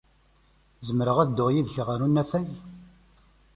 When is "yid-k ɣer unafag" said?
1.51-2.47